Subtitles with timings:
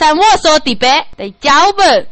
[0.00, 2.06] 上我说的白的脚本。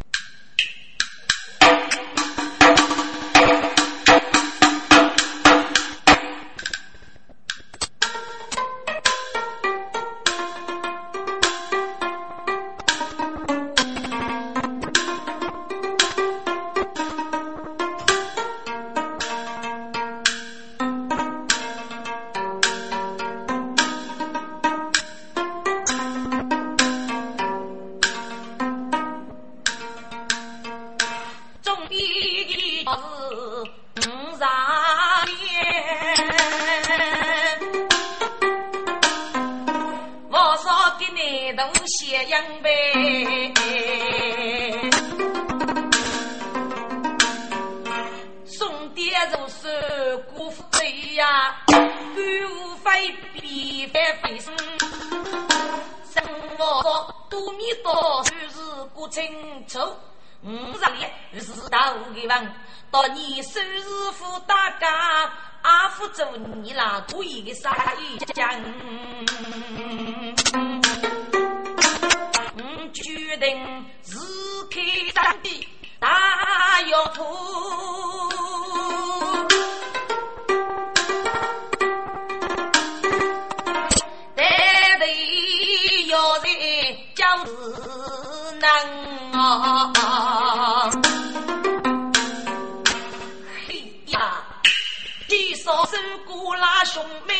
[95.68, 97.34] 少手过拉兄妹，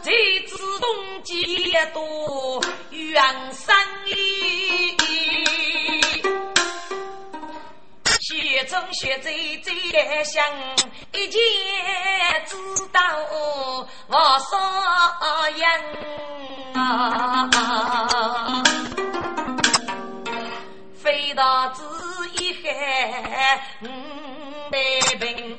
[0.00, 0.12] 才
[0.46, 3.20] 知冬季多远
[3.52, 4.96] 山里，
[8.20, 9.32] 雪中雪在
[9.64, 10.46] 在想，
[11.14, 11.42] 一见
[12.46, 12.56] 知
[12.92, 13.00] 道
[14.06, 14.56] 我少
[15.56, 15.66] 人
[16.74, 17.50] 啊，
[21.02, 21.82] 飞到子
[22.38, 23.60] 一海。
[24.70, 25.58] 北平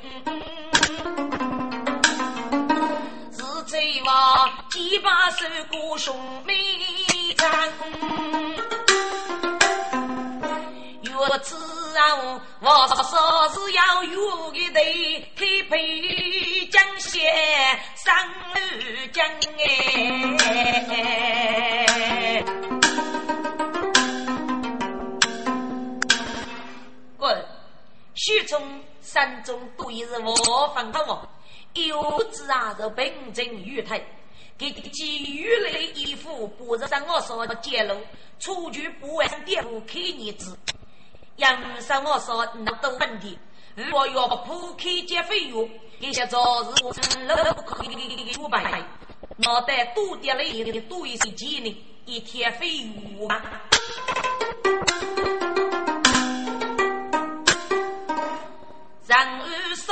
[3.30, 6.54] 是贼王几把手过兄妹
[7.36, 7.70] 战，
[11.02, 11.54] 若此
[11.98, 17.20] 啊，我说是要有个队开配江县
[17.94, 18.14] 三
[18.54, 19.26] 二江
[20.88, 22.42] 哎，
[27.18, 27.44] 滚，
[28.14, 28.80] 徐冲。
[29.12, 30.34] 山中都已是我
[30.74, 31.28] 方的王，
[31.74, 34.02] 有子啊是平正玉台，
[34.56, 34.80] 给给
[35.30, 37.94] 予来衣服，不是让我说揭露，
[38.38, 40.58] 出去不完店铺开你子，
[41.36, 43.38] 杨上我说那都问题，
[43.74, 45.68] 如果要铺开接费用，
[46.00, 48.82] 这些早日我成了不可以五百，
[49.36, 53.60] 脑袋多点了一多一些钱呢，一天费用啊。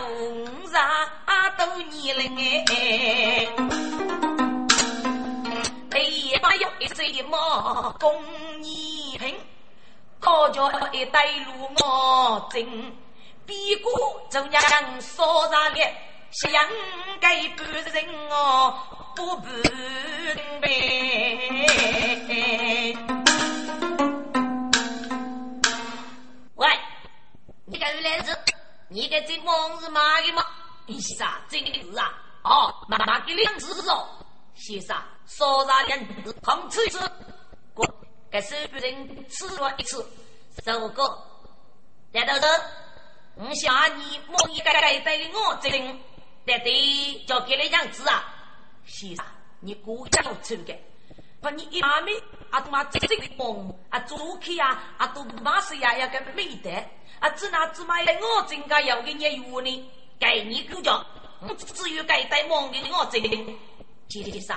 [0.00, 0.74] 五十
[1.56, 2.22] 多年了
[2.70, 2.70] 哎，
[5.92, 8.22] 哎，把有一岁么共
[8.60, 9.34] 你平？
[10.20, 12.66] 可叫一带路我真，
[13.46, 13.92] 比过
[14.30, 15.94] 就让说上脸，
[16.30, 16.50] 想
[17.20, 18.74] 给半人哦
[19.14, 19.46] 不半
[20.60, 20.68] 呗。
[26.56, 26.68] 喂，
[27.66, 28.36] 你个来子，
[28.88, 30.44] 你个这忙是嘛的嘛？
[30.88, 34.08] 先生，真是啊，哦，妈妈给两只哦，
[34.54, 34.96] 先生，
[35.26, 36.98] 说上两只，空吃一次。
[38.28, 40.04] 给手边人吃了一次，
[40.64, 41.26] 十个。
[42.12, 42.46] 难道是？
[43.36, 46.00] 我想你莫一个个对我这人，
[46.44, 48.24] 对对，就给了样子啊！
[48.84, 49.24] 先生，
[49.60, 50.76] 你故意要抽的，
[51.40, 52.12] 把你一妈咪
[52.50, 56.70] 啊，他妈这这个梦啊，做起啊，啊都马是呀呀个美德
[57.20, 59.30] 啊，只拿只买我真个要给你约
[59.62, 61.04] 呢，给你工作，
[61.40, 63.56] 我只有该带梦给我这人，
[64.08, 64.56] 先生。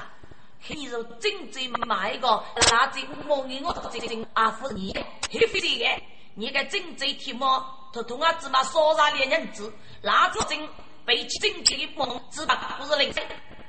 [0.68, 4.94] 你若真正买个垃圾莫给我真正阿夫你，
[5.32, 6.04] 黑飞的，
[6.36, 9.72] 你个真正提莫，他同啊芝麻烧杀连人子，
[10.04, 10.68] 垃圾真
[11.06, 13.10] 被真正的梦芝麻不是零，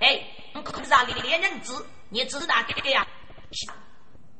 [0.00, 0.20] 哎，
[0.52, 3.06] 你可是啊连人子，你知道这个呀？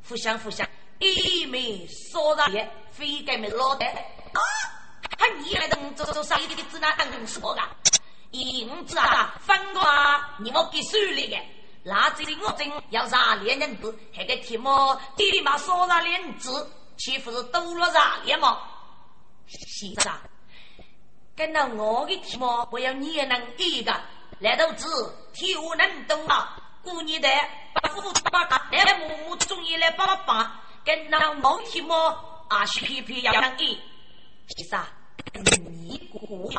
[0.08, 0.68] 互相互相，
[0.98, 3.86] 一枚烧杀连，非给没老的
[4.32, 4.40] 啊！
[5.18, 7.60] 他你来的这这啥一点子那当什么个？
[8.30, 11.36] 银子啊，分个啊，你我给手里的。
[11.82, 18.58] 那这里我真要杀连人子，还个提莫立马说杀连子，岂不是多了杀连吗？
[19.46, 20.12] 先生，
[21.34, 23.92] 跟到我的提莫，我要你也能一个，
[24.38, 26.56] 来都子替我能懂啊！
[26.82, 27.28] 过年的
[27.74, 30.50] 把父把大，来母母中意来帮帮，
[30.84, 32.08] 跟到我提莫
[32.48, 33.78] 啊，皮皮要能一，
[34.56, 34.80] 先生，
[35.70, 36.52] 你过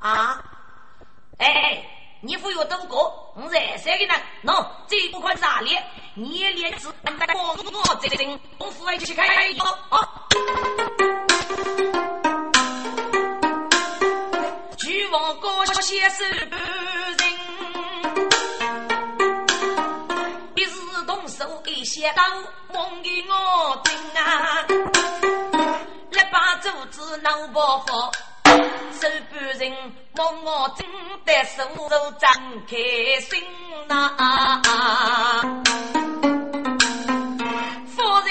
[0.00, 0.42] 啊？
[1.38, 1.82] 哎哎。
[2.22, 4.14] 你不要多过，我在三个人，
[4.44, 5.74] 喏，这不款啥哩？
[6.12, 7.56] 你连子俺在光我
[8.02, 10.28] 这人，我父爱去开药啊！
[14.76, 17.18] 巨王高些手不人，
[20.56, 20.76] 一时
[21.06, 22.22] 动手给写到
[22.74, 24.66] 梦给我听啊！
[26.32, 28.10] 把柱子闹爆发。
[29.00, 29.72] 手半人
[30.14, 30.86] 摸我真
[31.24, 32.30] 的手手张
[32.68, 32.76] 开
[33.20, 33.42] 心
[33.88, 33.92] 呐，
[37.96, 38.28] 夫人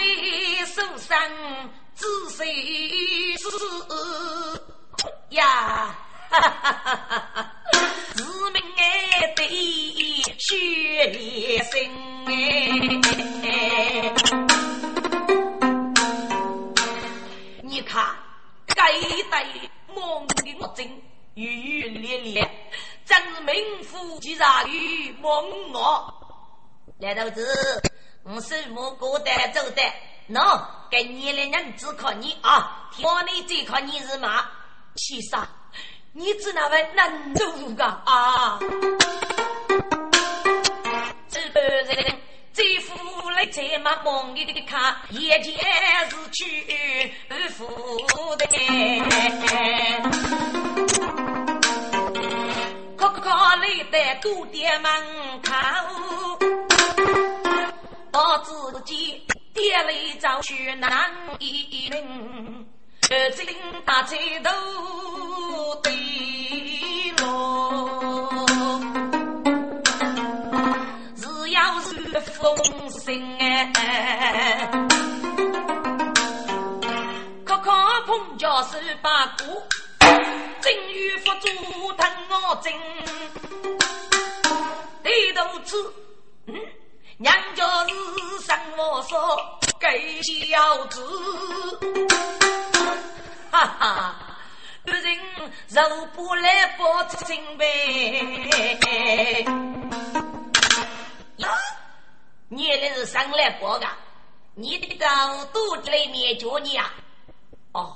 [0.68, 1.18] 手上
[1.96, 3.44] 仔细是
[5.30, 5.96] 呀，
[8.14, 8.82] 自命哎
[9.36, 9.48] 对
[10.38, 11.74] 血连心
[13.42, 13.48] 哎，
[17.80, 18.14] 你看
[18.68, 19.70] 该得。
[19.96, 20.86] 梦的我真
[21.34, 22.70] 雨雨烈烈，
[23.06, 25.32] 真是名副其实与梦
[25.72, 26.14] 我。
[27.00, 27.82] 来头子，
[28.24, 29.82] 我是木过得走的，
[30.30, 30.62] 喏，
[30.92, 32.90] 给你的人只靠你啊！
[33.02, 34.46] 我你最靠你是嘛？
[34.98, 35.48] 先生，
[36.12, 38.60] 你只那位能走个啊？
[41.30, 42.20] 这个人。
[43.40, 47.14] 这副来在嘛梦里的看，一件是去
[47.52, 47.66] 富
[48.36, 48.46] 的，
[52.98, 54.92] 可可来在赌店门
[55.42, 55.54] 口，
[58.12, 61.10] 把自己跌了一遭去难
[61.40, 62.68] 一命，
[63.10, 63.48] 而今
[63.86, 64.52] 大街头
[65.82, 66.09] 对。
[72.18, 72.56] 风
[73.02, 74.70] 声哎，
[77.46, 77.72] 可可
[78.06, 79.62] 碰着十八股，
[80.00, 81.48] 正欲佛祖
[81.94, 82.74] 疼我真，
[85.04, 85.76] 低头吃，
[86.48, 86.56] 嗯，
[87.18, 87.94] 娘家是
[88.46, 91.06] 生我说给小子，
[93.52, 94.16] 哈哈，
[94.84, 95.18] 别人
[95.70, 95.82] 肉
[96.16, 96.84] 不来不
[97.26, 97.66] 清白。
[102.50, 102.58] 呀。
[102.58, 103.98] 你那是上来过噶？
[104.56, 106.94] 你的到肚子里面叫你啊？
[107.72, 107.96] 哦，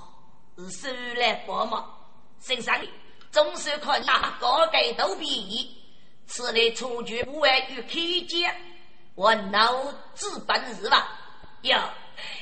[0.57, 1.86] 是生来过嘛？
[2.39, 2.79] 身上
[3.31, 4.05] 总是可以
[4.39, 5.75] 高盖头皮，
[6.27, 8.55] 此类出局不外于开间，
[9.15, 9.74] 我脑
[10.13, 11.19] 子本事吧？
[11.63, 11.77] 哟，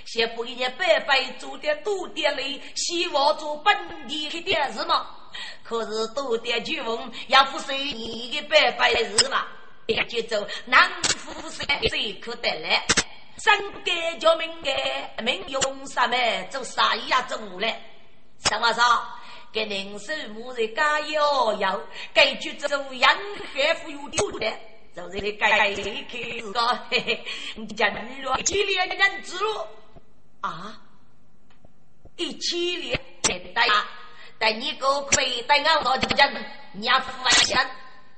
[0.06, 5.08] 先不给你白白做点多点嘞，希望做本地的点事嘛？
[5.63, 9.48] 可是多点酒翁要不是你的白白事嘛？
[9.91, 12.86] 一就走，南府山谁可得来？
[13.38, 16.15] 三改叫明改，明用什么？
[16.50, 17.21] 做啥呀？
[17.24, 17.81] 做来？
[18.45, 18.83] 什么说？
[19.51, 23.13] 给人手母人加油油，该去做洋
[23.53, 24.53] 海富有的的。
[24.95, 25.83] 就是你改改开
[26.53, 27.25] 个，嘿嘿，
[27.77, 29.67] 人了几年人子了
[30.41, 30.79] 啊？
[32.17, 33.86] 一起连带呀，
[34.38, 37.57] 带你个亏带俺老几人，你要付完钱，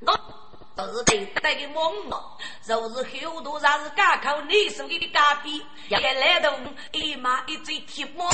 [0.01, 0.42] 我。
[0.75, 6.51] 都是对待的梦哦，就是后头上是家口你手里的咖啡，也来动
[6.91, 8.27] 一马一嘴铁毛，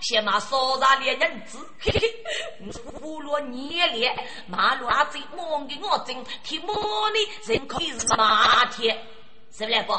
[0.00, 9.04] 先马烧上两人子，嘿嘿，胡乱捏脸，马路阿嘴忙给我整，铁毛呢人可以是马铁，
[9.52, 9.92] 是不来不？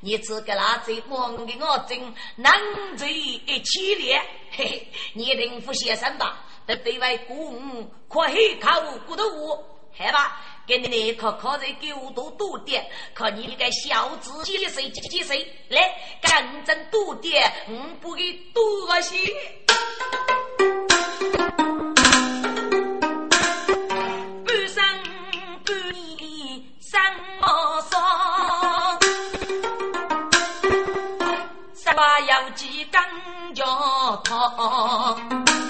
[0.00, 2.54] 你只给那嘴忙给我整，难
[2.98, 6.44] 嘴一起练，嘿嘿，你定不先生吧？
[6.66, 9.64] 得对外公，可以靠骨头我，
[9.96, 10.40] 害吧？
[10.66, 19.18] 给你那可靠在九度多点，看你个小子几岁几岁，来干正多点，我不给多些。
[24.46, 24.82] 半生
[25.64, 27.00] 半年生
[27.40, 29.00] 毛霜，
[31.74, 33.02] 十八有几根
[33.54, 35.63] 脚汤，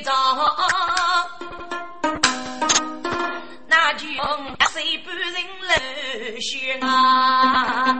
[0.00, 0.12] 一遭，
[3.66, 4.06] 那就
[4.70, 5.30] 谁不人
[5.68, 7.98] 流血啊？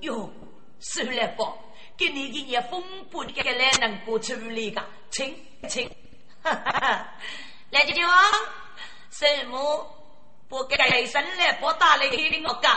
[0.00, 0.30] 哟，
[0.80, 1.44] 收来吧，
[1.98, 4.82] 给你一年风波，你个来能够处理个？
[5.10, 5.36] 请
[5.68, 5.86] 请，
[6.42, 7.06] 哈哈，
[7.68, 8.14] 来姐姐王，
[9.10, 9.86] 什么
[10.48, 12.74] 不该生来不打来给我干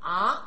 [0.00, 0.42] 啊？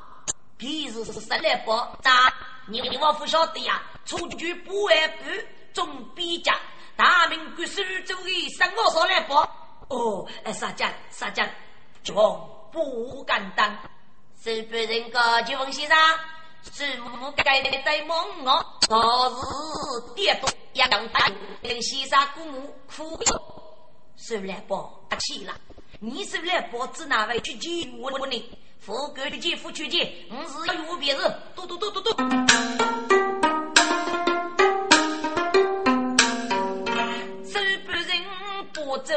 [0.59, 1.71] 平时是生来不
[2.03, 2.31] 打。
[2.71, 5.25] 你我不晓得呀，出去不外部
[5.73, 6.53] 总比较，
[6.95, 9.41] 大明国苏州的生活上来报？
[9.89, 11.45] 哦，哎，啥讲啥讲，
[12.01, 12.13] 就
[12.71, 13.77] 不敢当。
[14.43, 15.97] 日本人个就问先生，
[16.71, 21.29] 是不该在梦我，昨日跌倒要打，
[21.61, 23.41] 跟先生姑母哭了，
[24.15, 24.89] 是来不？
[25.09, 25.53] 打气了，
[25.99, 26.87] 你是来报？
[26.87, 28.57] 指哪位去救我呢？
[28.83, 32.09] 富贵的姐夫去见，我是要有别人，嘟嘟嘟嘟嘟。
[37.45, 38.09] 手不人
[38.73, 39.13] 不走，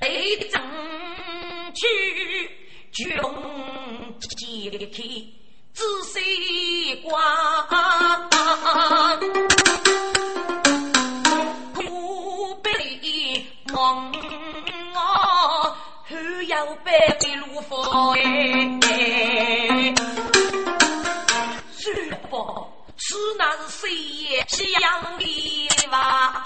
[0.00, 0.60] 得争
[1.72, 1.86] 取
[2.90, 3.32] 穷
[4.18, 5.04] 解开
[5.72, 7.16] 仔细观，
[11.76, 12.68] 苦悲
[13.72, 14.29] 梦。
[16.50, 16.90] 要背
[17.20, 17.80] 的路佛
[18.14, 18.20] 哎，
[21.78, 22.66] 师傅，
[22.96, 24.66] 此那是谁也想
[25.16, 26.42] 的吧？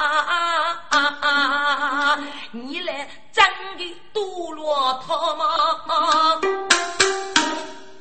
[2.52, 3.42] 你来真
[3.78, 6.38] 的多骆驼吗？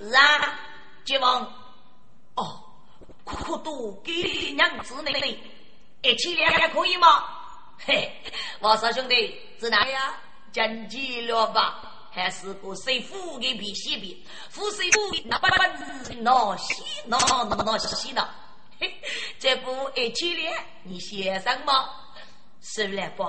[0.01, 0.59] 是啊，
[1.05, 1.41] 吉王，
[2.35, 2.61] 哦，
[3.23, 4.11] 苦多给
[4.57, 5.41] 娘子那里，
[6.01, 7.23] 一起两还可以吗？
[7.85, 8.11] 嘿，
[8.59, 10.13] 王少兄弟，是哪呀？
[10.51, 11.79] 讲急了吧？
[12.13, 18.29] 还是个谁富的比西比，富谁富那把子闹西闹闹闹西闹，
[18.79, 18.93] 嘿，
[19.39, 21.89] 这不一起来你先生吗？
[22.61, 23.23] 是来不？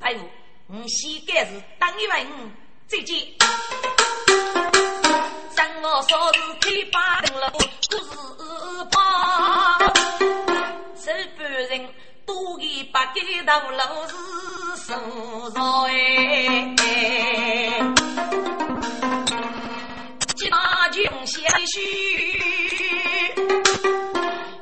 [0.00, 0.20] 哎呦，
[0.68, 2.26] 我膝盖是当一问
[2.86, 3.18] 再见。
[5.50, 9.78] 三我说是开八灯了，不是怕。
[11.04, 11.94] 日本人
[12.24, 14.14] 多给八给头老是
[14.86, 16.74] 手上哎。
[20.96, 21.78] 大军相许，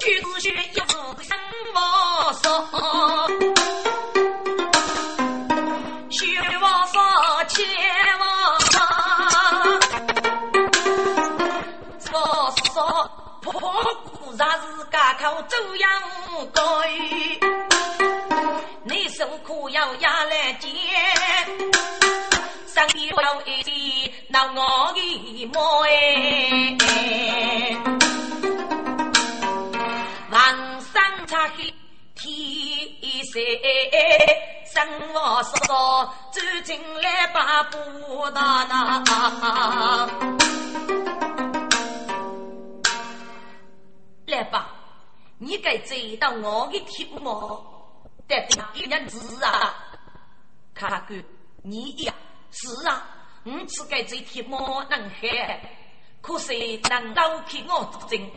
[0.00, 0.82] 举子学一字
[1.22, 1.38] 三
[1.72, 2.66] 毛少，
[6.10, 6.26] 学
[6.60, 6.98] 王少
[7.44, 7.64] 千
[8.18, 8.60] 王，
[12.00, 13.08] 少少
[13.40, 13.52] 破
[14.02, 15.88] 鼓啥是家口走样
[16.52, 16.82] 高，
[18.82, 20.68] 你受苦要压来接。
[22.66, 24.03] 上有一
[24.34, 26.76] 那我的猫哎，
[30.28, 31.72] 晚上擦黑
[32.16, 32.26] 天
[33.26, 33.38] 色，
[34.74, 34.74] 生
[35.12, 37.78] 活少走进来把布
[38.32, 39.04] 达那，
[44.26, 44.66] 来吧，
[45.38, 47.64] 你该知道我的题目，
[48.26, 49.76] 得一人字啊，
[50.74, 51.24] 看看
[51.62, 52.12] 你呀。
[52.56, 53.02] 是啊，
[53.44, 55.60] 我只该这题莫能害，
[56.22, 56.54] 可是
[56.88, 58.30] 能老去我真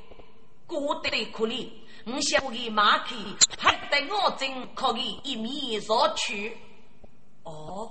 [0.65, 1.67] 过得可怜。
[2.05, 3.15] 我想给马去，
[3.57, 6.57] 还得我真可以一面上去。
[7.43, 7.89] 哦，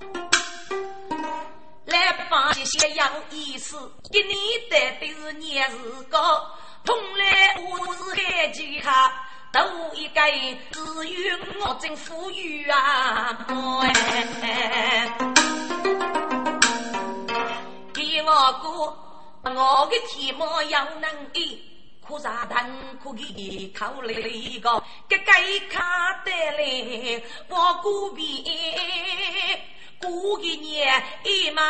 [1.86, 3.78] 来把这些有意思，
[4.12, 4.34] 给你
[4.70, 6.50] 的是年日高，
[6.84, 9.22] 从来我是海几哈。
[9.52, 9.60] 都
[9.94, 10.20] 一个
[10.70, 13.46] 只有我真富裕啊！
[18.22, 18.96] 我哥，
[19.50, 21.60] 我的题目要能给，
[22.06, 22.70] 可啥蛋
[23.02, 28.44] 可给考了一个，给该卡得来，我隔壁。
[29.98, 31.62] 过一年一马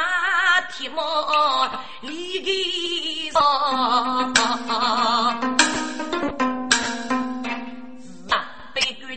[0.72, 4.34] 蹄毛离个上，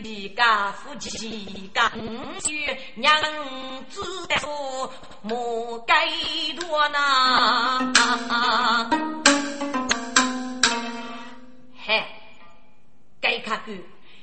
[0.00, 1.90] 官的家夫妻家
[2.40, 3.20] 婿娘
[3.88, 4.02] 子
[4.38, 4.92] 说
[5.22, 6.08] 莫该
[6.58, 7.92] 多呐，
[11.86, 12.04] 嘿，
[13.20, 13.72] 该看个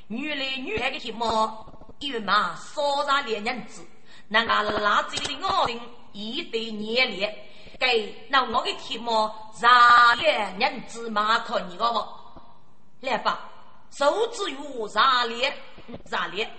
[0.08, 1.66] 女来女来的蹄毛，
[2.00, 3.86] 一马少上两娘子。
[4.30, 5.80] 那个拉子的我人
[6.12, 7.30] 一对年龄，
[7.80, 9.32] 给那我的题目
[9.62, 12.08] 让月人子马可你个？
[13.02, 13.48] 来吧，
[13.92, 15.56] 手指有啥脸？
[16.10, 16.50] 啥脸？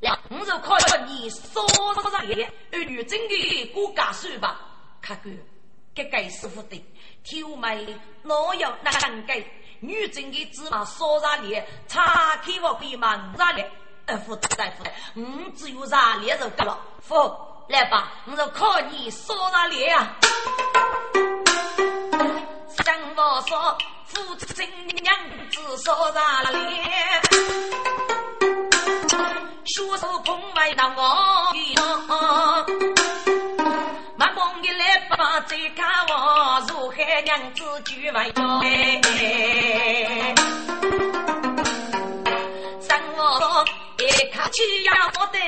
[0.00, 1.66] 来，我就考了你说
[2.10, 2.50] 啥脸？
[2.72, 4.60] 儿女真的过家书吧？
[5.00, 5.30] 看哥，
[5.94, 6.84] 这个师傅的，
[7.24, 9.44] 挑眉哪有那个
[9.80, 11.66] 女真的芝麻说啥脸？
[11.88, 13.70] 查开我可以忙啥脸？
[14.06, 14.84] 二夫大夫，
[15.14, 16.78] 我只有啥脸就够了。
[17.00, 17.14] 夫，
[17.68, 20.16] 来吧，我就靠你说啥脸啊？
[22.86, 24.64] 生我说，父亲
[25.02, 25.12] 娘
[25.50, 26.62] 子说啥脸？
[29.64, 31.74] 学手捧外到我的
[34.16, 38.60] 忙忙的来把这看我，如海娘子举外交。
[42.80, 43.64] 生我说。
[43.98, 45.38] 一看起呀，我的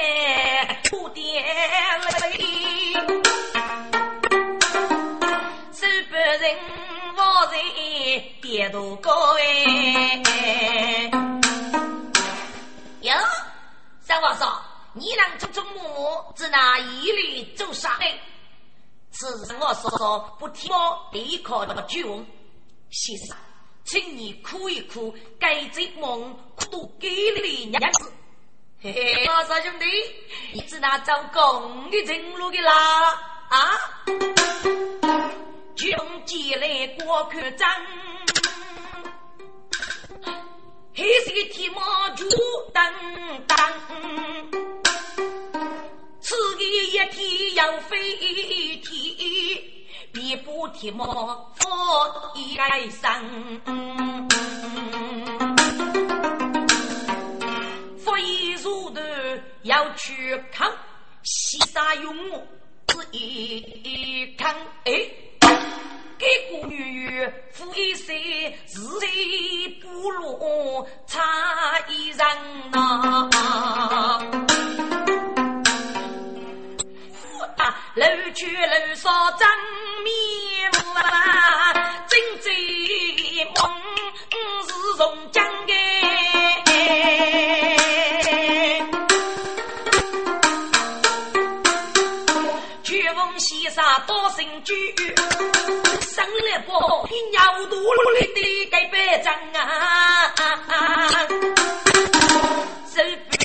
[0.90, 2.08] 哭爹泪，
[5.70, 6.46] 手不人我在
[8.40, 11.10] 点头高哎。
[13.02, 13.12] 哟，
[14.00, 18.04] 三王嫂，你能做做母，只拿一律做啥呢？
[19.10, 22.26] 此时我说说不听我立刻那个句问，
[22.90, 23.36] 先生，
[23.84, 26.36] 请你哭一哭，该这梦
[26.70, 27.08] 都给
[27.42, 28.12] 你娘子。
[28.80, 29.86] 嘿嘿，马少兄弟，
[30.52, 33.12] 你是那走公的正路的啦？
[33.48, 33.70] 啊，
[35.78, 37.70] 穷极来过客栈，
[40.92, 42.26] 黑色的铁马就
[42.74, 42.92] 当
[43.46, 43.56] 当，
[46.20, 48.16] 此地一天要飞
[48.78, 49.62] 天，
[50.12, 52.56] 别不铁马佛一
[52.90, 53.60] 生。
[59.62, 60.72] 要去看
[61.22, 62.46] 西沙用我
[62.86, 65.10] 是一看哎，
[66.28, 68.14] 给个女夫一生
[68.66, 69.06] 是在
[69.80, 71.22] 不落差
[71.88, 72.18] 一人
[72.70, 73.30] 呐，
[77.94, 79.48] 楼去楼上真
[80.04, 82.50] 面目啊，真在
[83.54, 83.72] 梦
[84.66, 85.72] 是从江的。
[93.70, 94.74] 杀多神驹，
[96.18, 96.72] 生来不
[97.06, 99.62] 比鸟肚里的盖白章啊！
[102.86, 103.00] 手
[103.30, 103.36] 不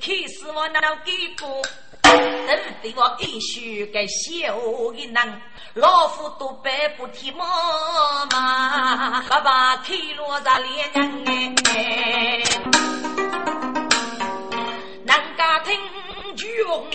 [0.00, 1.60] 开始我那给过，
[2.00, 4.56] 都对我必须该小
[4.92, 5.42] 的人，
[5.74, 7.44] 老夫都白不提妈
[8.30, 12.42] 妈，爸爸开罗在脸娘哎，
[15.04, 15.78] 南家听
[16.34, 16.86] 巨翁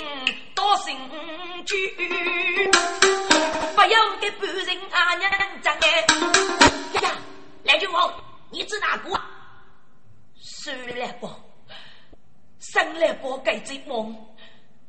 [0.56, 0.96] 多神
[1.68, 1.96] 驹。
[3.88, 6.06] 不要给别人啊娘长哎！
[7.02, 7.16] 呀，
[7.64, 8.14] 来句话，
[8.50, 9.18] 你指哪个？
[10.44, 11.30] 生来不，
[12.60, 14.14] 生来宝盖这梦，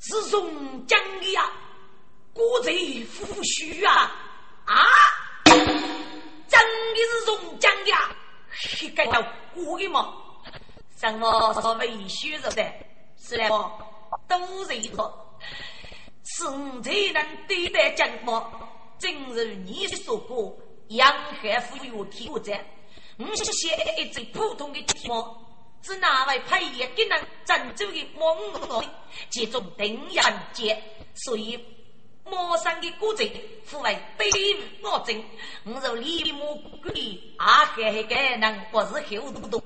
[0.00, 1.48] 是从江的呀，
[2.32, 4.10] 国贼夫婿啊
[4.64, 4.84] 啊！
[5.44, 7.92] 真的是从江的，
[8.50, 9.22] 是该到
[9.54, 10.12] 过的吗？
[10.96, 12.64] 什么什么虚着的？
[13.16, 13.70] 是来不？
[14.26, 15.24] 都是一个。
[16.24, 18.67] 生才能对待江波。
[18.98, 20.56] 正如你说过，
[20.88, 22.64] 养海富有天无在。
[23.16, 25.24] 我是写一只普通的题目，
[25.82, 28.90] 是哪位配业给人郑州的蒙古人，
[29.30, 30.80] 其中定人杰，
[31.14, 31.58] 所以
[32.24, 33.28] 陌生的古镇
[33.64, 35.24] 富为卑鄙恶政。
[35.64, 39.62] 我若立木鬼，阿海个人不是厚度多，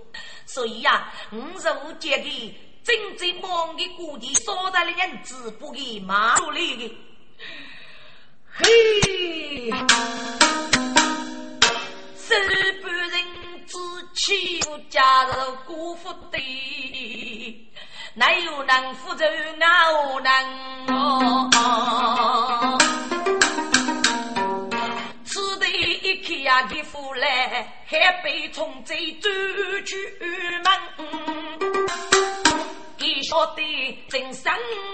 [0.47, 6.97] 所以呀，我若借给正在忙的故地，所在的人只不给马路里的。
[8.55, 8.65] 嘿，
[12.17, 12.35] 手
[12.83, 13.15] 半人
[13.67, 13.79] 之
[14.15, 15.35] 欺负家人
[15.67, 16.38] 辜负的，
[18.15, 20.31] 哪有能负责我能
[20.95, 21.49] 哦？
[25.25, 25.67] 此地
[26.03, 29.31] 一开呀的富来，还被从贼走
[29.87, 29.97] 出
[30.62, 30.71] 门。
[33.03, 34.53] 你晓得真生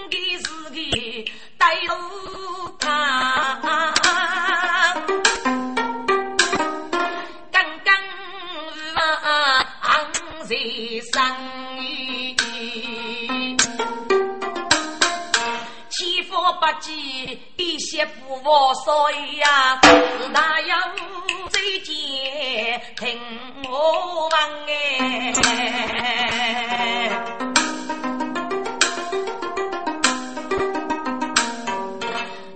[0.09, 3.93] 的事个带路他。
[10.49, 10.55] 在
[11.13, 11.58] 上
[16.39, 20.77] 欺负不济，一些不服，所以呀，是大要
[21.49, 23.19] 最见听
[23.69, 25.33] 我问哎，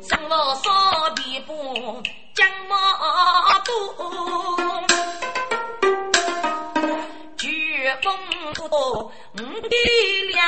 [0.02, 2.02] 生我少地不
[2.34, 2.76] 将马
[3.66, 3.74] 多。
[9.36, 9.70] 五的
[10.30, 10.42] 粮，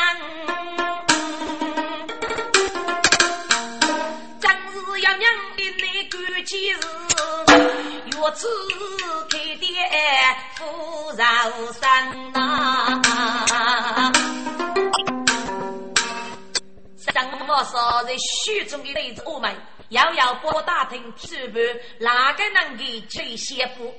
[6.46, 6.78] 几日，
[8.06, 8.48] 月子
[9.32, 9.68] 开店
[10.56, 11.26] 富饶
[11.74, 13.02] 山呐。
[16.98, 17.12] 什
[17.48, 19.52] 么说在虚中的妹子我们，
[19.90, 23.92] 遥遥拨打听手盘，哪个能给吹先布？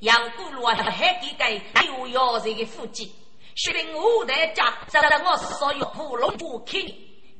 [0.00, 3.10] 要古路啊，还给个六幺这个腹肌。
[3.54, 6.82] 薛定武的家，在我所有普龙不看，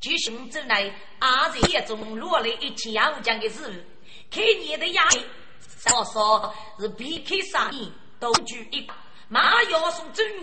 [0.01, 3.85] 就行走来，阿在眼中落了一起洋将的事
[4.25, 4.29] 物。
[4.31, 5.23] 看你的压力，
[5.95, 8.95] 我说是避开杀意，都举一把，
[9.29, 10.41] 马要送周女，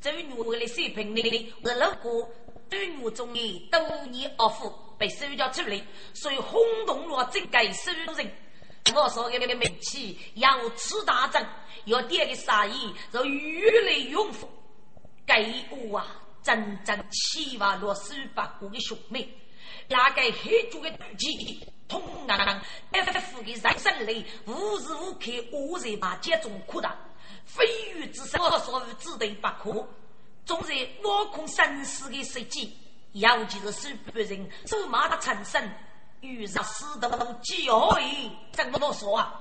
[0.00, 2.28] 周女为了水平里是路过
[2.68, 5.80] 周女中的多年恶妇被收缴出来，
[6.12, 8.30] 所以轰动了整个收人。
[8.94, 11.46] 我说给你们名气要吃大仗，
[11.86, 14.48] 要点个杀意，就越来越富。
[15.26, 16.06] 该屋啊，
[16.42, 19.26] 真正七万落十八个的兄妹，
[19.88, 22.60] 那个黑猪的肚脐，通囊囊，
[22.92, 26.90] 一副的人生里无时无刻无人把接中苦的，
[27.44, 29.86] 非鱼之身，我说只得不可。
[30.46, 30.72] 总是
[31.04, 32.76] 挖空生死的时机，
[33.12, 35.70] 尤其是手别人手马的产生，
[36.20, 38.02] 遇上死的机会，
[38.52, 39.40] 怎么说啊？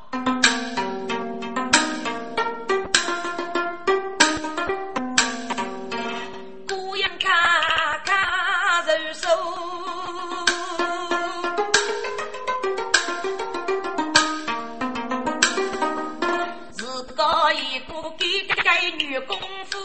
[17.51, 19.37] 一个给给女功
[19.69, 19.77] 夫，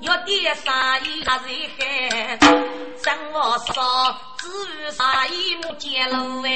[0.00, 1.44] 要点啥衣还是
[1.78, 2.38] 海？
[2.96, 4.14] 怎么说？
[4.38, 6.48] 至于啥衣没见路哎？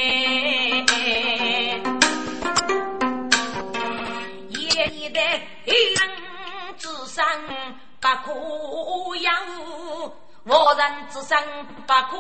[4.51, 5.21] 夜里的
[5.67, 6.01] 一人
[6.79, 7.25] 之身
[8.01, 8.33] 不可
[9.17, 9.31] 有，
[10.45, 11.39] 我人之身
[11.87, 12.11] 不可。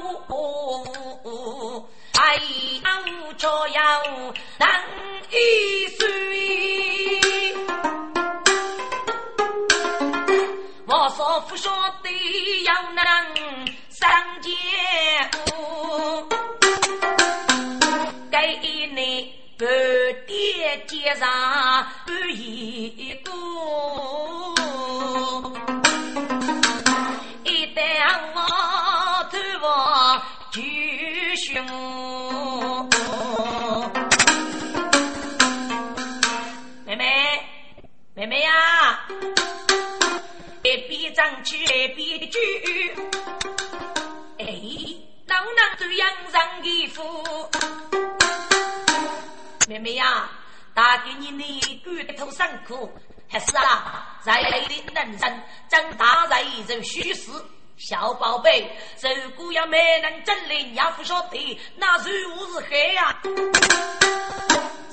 [2.18, 4.02] 哎呀，无着要
[4.58, 4.68] 难
[5.30, 7.54] 一岁，
[10.86, 11.70] 我说不晓
[12.02, 12.10] 得
[12.64, 13.04] 要能
[13.88, 14.50] 上街
[15.52, 16.28] 舞，
[18.30, 18.36] 给
[18.94, 19.66] 你半
[20.26, 21.28] 点街上
[22.06, 23.32] 不一个，
[27.44, 27.80] 一旦
[28.34, 28.38] 我
[29.30, 30.22] 头发
[30.52, 30.60] 就
[31.36, 31.64] 凶。
[36.84, 37.40] 妹妹
[38.14, 38.52] 妹妹呀，
[40.62, 42.38] 一边争取一边举，
[44.40, 44.44] 哎，
[45.24, 47.02] 能不能这样让衣服？
[49.66, 50.28] 妹妹呀，
[50.74, 51.44] 打给你那
[51.82, 52.92] 骨头辛苦，
[53.26, 57.30] 还是啊，在累的人生长大在人虚实。
[57.84, 58.70] 小宝贝，
[59.24, 63.20] 如果要没能真灵，也不晓得那如何是好呀。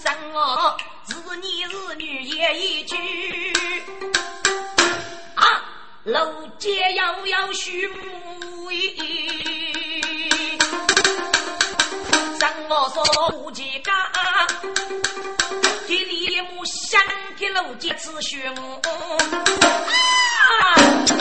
[0.01, 0.75] 生我
[1.07, 2.95] 是你是女也一句
[5.35, 5.45] 啊，
[6.03, 8.97] 楼街遥遥须母意。
[12.39, 13.93] 生我说无几家，
[15.87, 16.99] 给你母想
[17.37, 18.41] 给楼街子寻。
[18.49, 18.57] 啊，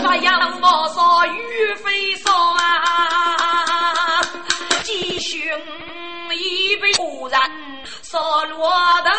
[0.02, 2.60] 发扬我说玉飞说啊，
[4.84, 5.52] 继续。
[6.30, 7.40] 一被忽然
[8.02, 8.70] 烧落
[9.02, 9.10] 头，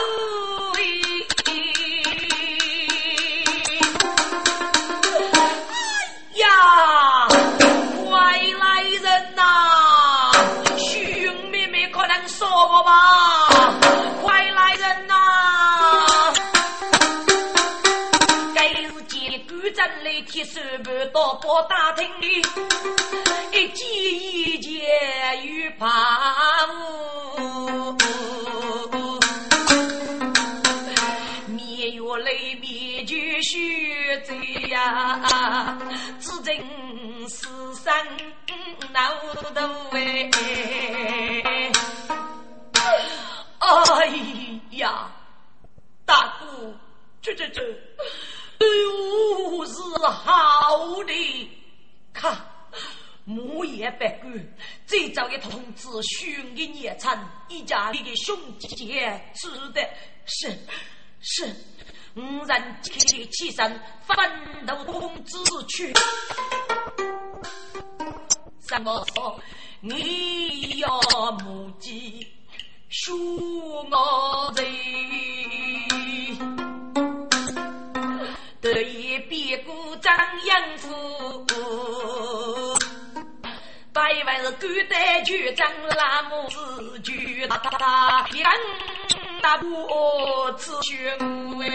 [6.35, 6.47] 呀，
[8.05, 9.41] 快来人呐！
[10.77, 12.91] 兄妹妹可能说我吧，
[20.41, 22.27] 我不打听你，
[23.51, 24.71] 一见一见
[25.45, 27.97] 与怕无，
[31.47, 34.37] 灭月泪灭绝血罪
[34.69, 35.77] 呀，
[36.21, 36.55] 只真
[37.27, 37.93] 是生
[38.93, 38.99] 闹
[39.33, 39.43] 头
[39.91, 40.29] 哎，
[43.59, 44.07] 哎
[44.71, 45.11] 呀，
[46.05, 46.73] 大姑，
[47.21, 47.88] 这这这。
[48.59, 48.65] 哎
[49.67, 51.49] 是好的，
[52.13, 52.37] 看
[53.23, 54.27] 木叶白骨，
[54.85, 58.67] 这早一通知寻的孽产，一家里的兄姐
[59.35, 59.81] 知的
[60.25, 60.57] 是
[61.21, 61.55] 是，
[62.15, 65.93] 五人起起身，奋斗通知去。
[68.67, 69.39] 什么说
[69.81, 70.99] 你要
[71.43, 72.27] 母鸡
[72.89, 73.15] 说
[73.89, 74.65] 我人？
[80.59, 81.47] 丈夫，
[83.93, 88.51] 百万是古代局长拉木子局，大大大一人
[89.41, 90.99] 大过此兄
[91.61, 91.67] 哎，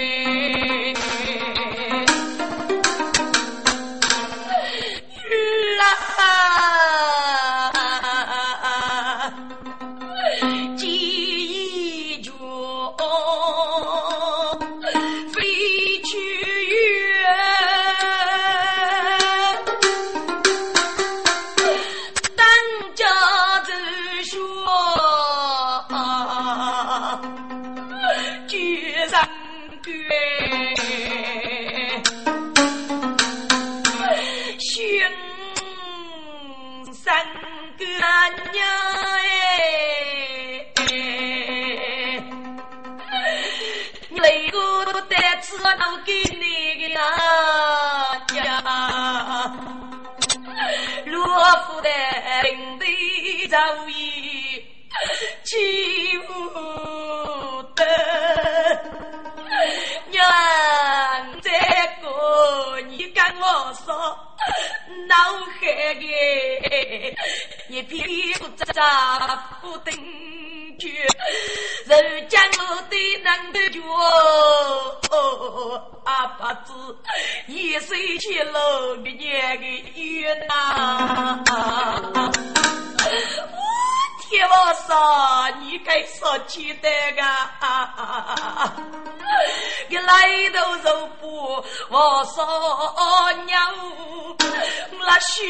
[5.31, 5.75] 女
[65.95, 67.17] 海的
[67.69, 69.93] 一片不杂不定。
[71.87, 73.81] 人家我的难得脚，
[76.05, 76.73] 阿爸子
[77.47, 79.65] 一岁去了个年个
[80.01, 81.45] 月呐！
[84.35, 87.23] 我天王嫂，你该说起的个，
[89.89, 93.73] 你来头肉不我说娘，
[94.99, 95.45] 那兄。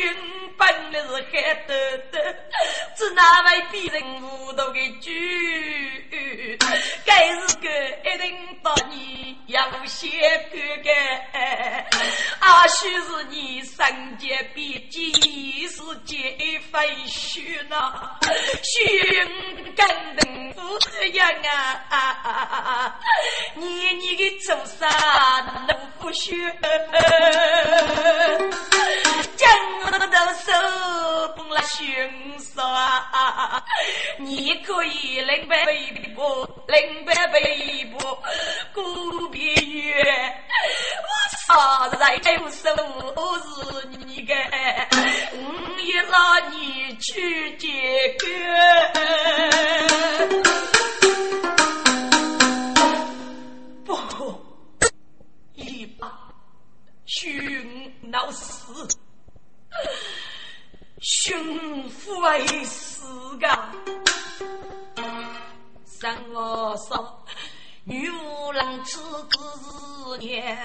[0.56, 1.74] 本来是海豆
[2.12, 2.18] 豆，
[2.96, 6.56] 只哪位比人糊涂的句？
[7.04, 7.68] 该是个
[8.08, 10.12] 一定把你要先
[10.52, 11.86] 看看，
[12.38, 18.16] 阿须是你身洁比几世皆非虚呐，
[18.74, 18.82] 心
[19.76, 20.60] 跟人不
[21.04, 21.30] 一样
[21.90, 22.98] 啊！
[23.54, 24.88] 你你的做啥
[25.68, 26.34] 能不学？
[29.36, 29.48] 将
[29.84, 30.04] 我的。
[30.44, 30.52] 手
[31.36, 31.80] 捧了凶
[32.38, 33.62] 手啊！
[34.18, 38.18] 你可以领白背部，领白背部，
[38.74, 40.04] 古别月。
[41.00, 41.08] 我
[41.46, 42.68] 操，在手是
[43.88, 44.34] 你的，
[45.32, 45.36] 我
[45.82, 47.68] 也让你去解
[48.18, 48.24] 决。
[53.84, 53.96] 不，
[55.54, 56.10] 一把
[57.04, 58.86] 寻闹死。
[61.00, 63.04] 兄夫为死
[63.38, 63.46] 个，
[65.84, 67.24] 三我说
[67.84, 70.56] 女无郎此子年，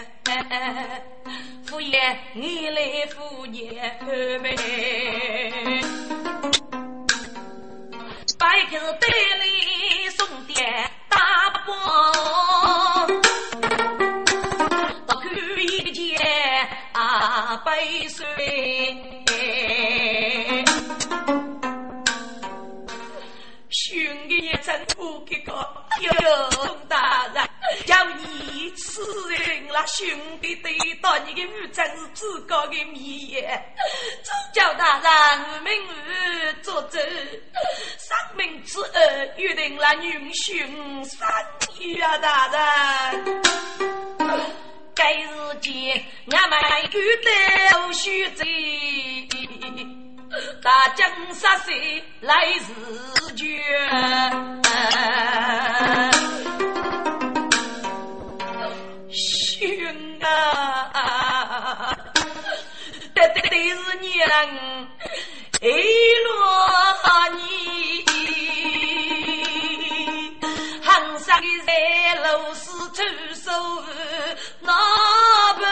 [1.66, 4.12] 夫爷你来夫爷后
[8.72, 13.08] 就是得力送典大伯
[15.08, 15.30] 不可
[15.60, 16.16] 一见
[16.92, 18.28] 啊百岁
[23.72, 25.52] 兄弟也真不可个
[26.02, 27.50] 有宋大人
[27.88, 30.08] 叫你吃人了兄
[30.40, 30.70] 弟得
[31.02, 33.60] 到你的玉枕是自高的米言
[34.24, 37.02] 主教大人命儿作证
[38.40, 41.28] 丧命之恩约定了女婿三
[41.82, 42.58] 月大人。
[44.96, 45.28] 该日
[45.60, 46.90] 间，俺们有
[47.22, 47.30] 得
[47.94, 48.46] 须知。
[50.64, 52.64] 大江杀水来日
[53.36, 53.62] 决，
[59.12, 59.68] 兄
[60.22, 61.98] 啊！
[63.14, 63.68] 得人
[65.62, 65.66] 一
[66.24, 66.30] 落
[67.32, 67.40] 你，
[72.24, 73.04] 老师出
[73.36, 73.52] 手
[74.62, 74.74] 那
[75.54, 75.64] 般，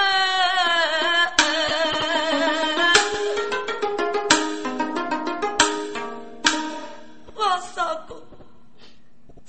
[7.35, 7.39] 我
[7.73, 7.75] 说
[8.07, 8.11] 过，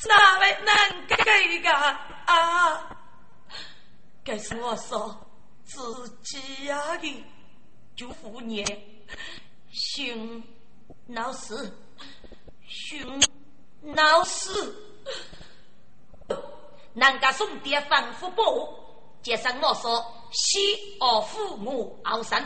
[0.06, 0.72] 哪位能
[1.06, 2.96] 给个啊？
[4.24, 5.18] 该是我说
[5.64, 7.24] 自己呀的，
[7.96, 8.64] 就胡你，
[9.70, 10.42] 熊
[11.06, 11.72] 老师，
[12.68, 13.20] 熊
[13.94, 14.50] 老师。
[16.94, 18.44] 人家送爹反复报，
[19.22, 20.58] 接上我说喜
[21.00, 22.42] 而父母傲生，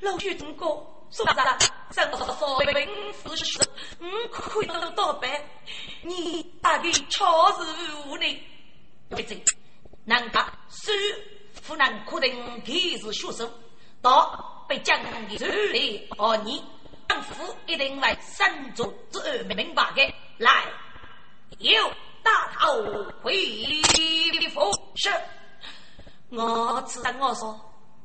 [0.00, 1.58] 老许中国说啥？
[1.92, 3.58] 生我说兵父是，
[4.00, 5.48] 嗯，可以倒白，
[6.02, 8.20] 你大概确实无能，
[9.10, 9.44] 对不对？
[10.04, 10.92] 人家是
[11.66, 13.50] 湖南可定他是学生。
[14.02, 16.62] 到被将的手里，而你
[17.08, 20.14] 丈夫一定会身足之二明白的。
[20.38, 20.64] 来，
[21.58, 21.90] 有
[22.26, 22.82] 大头
[23.22, 23.36] 回
[24.52, 24.60] 府
[24.96, 25.08] 是。
[26.30, 27.56] 我知道我说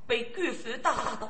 [0.05, 1.27] 被官府打到，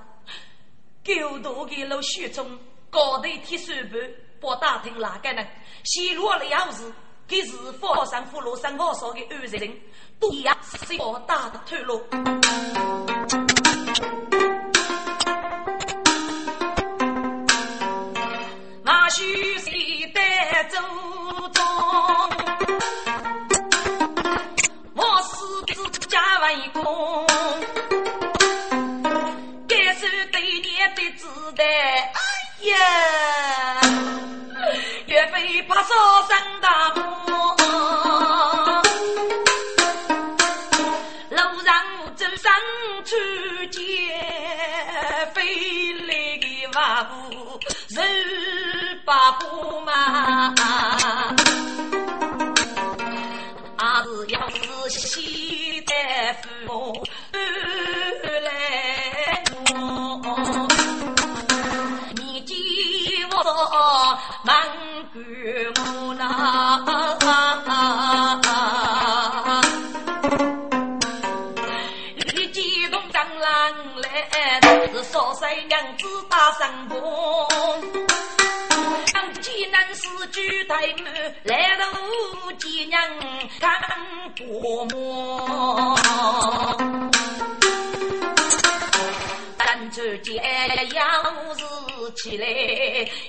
[1.06, 5.47] 狗多的老许中高头贴手板，不打听哪个人，
[5.86, 6.91] 泄露了要是，
[7.25, 9.73] 给是佛山福禄山我说的二人，
[10.19, 12.04] 都要是我打的透露。
[19.13, 20.77] 须谁带走
[25.86, 27.26] 是家为公，
[29.67, 31.65] 该是对年的子弹。
[31.65, 32.20] 哎
[32.70, 32.76] 呀，
[35.08, 35.89] 岳飞怕烧
[36.28, 37.02] 山大火，
[41.30, 41.74] 路上
[42.15, 42.54] 走上
[43.04, 43.82] 去见
[45.34, 47.98] 飞来的瓦布人。
[49.04, 50.54] 把布嘛，
[54.30, 54.50] 要
[54.90, 55.96] 是西单
[56.66, 57.04] 父
[58.44, 59.74] 来我，
[62.16, 62.58] 你见
[63.30, 63.36] 我
[64.44, 64.68] 满
[65.14, 65.24] 官
[65.76, 66.22] 木那，
[72.16, 72.60] 你见
[72.92, 73.50] 东张郎
[74.02, 74.06] 来
[74.92, 76.98] 是少帅娘子打上风。
[80.21, 81.86] 济南市举台门，来到
[82.60, 83.10] 济南
[83.60, 83.81] 看
[84.38, 85.95] 国母。
[89.57, 90.36] 单车街
[90.93, 91.03] 要
[91.55, 91.63] 是
[92.15, 92.45] 起来，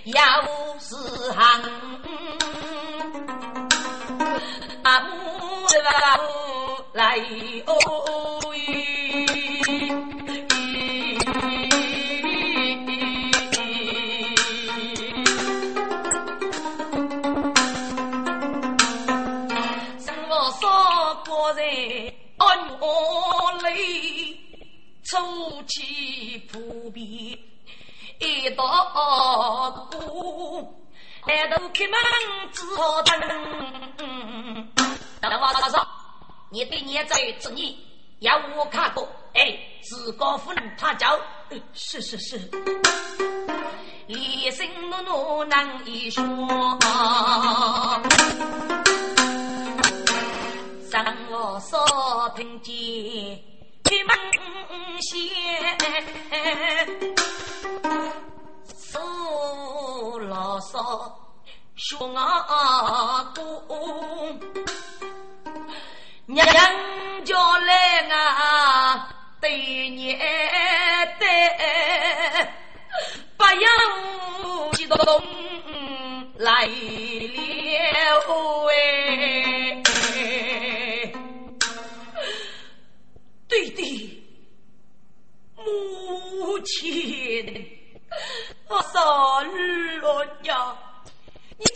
[0.04, 0.42] 要
[0.78, 0.94] 是
[1.32, 1.40] 行，
[4.82, 5.66] 阿母
[6.92, 7.16] 来
[7.66, 7.72] 哦。
[25.04, 25.16] 初
[25.66, 27.38] 起普遍，
[28.18, 30.84] 一道鼓，
[31.26, 31.94] 来到开门
[32.52, 33.20] 只好等。
[35.20, 35.86] 等我说说，
[36.50, 37.74] 你对你在子女
[38.20, 39.08] 要我看过？
[39.34, 41.18] 哎，自告夫人他叫，
[41.72, 42.38] 是是是，
[44.06, 46.22] 连声诺诺难以说。
[50.90, 53.51] 让我说听见。
[54.04, 54.16] 门
[55.00, 55.10] 前
[58.74, 58.98] 苏
[60.18, 61.14] 老少
[61.76, 64.40] 说阿公，
[66.26, 66.46] 娘
[67.24, 69.08] 家来啊
[69.40, 70.18] 对年